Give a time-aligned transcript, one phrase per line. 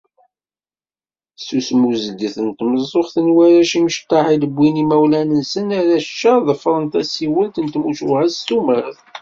[1.43, 8.23] S usmuzget s tmeẓẓuɣt n warrac imecṭaḥ i d-wwin yimawlan-nsen, arrac-a ḍefren tasiwelt n tmucuha
[8.33, 8.99] s tumert.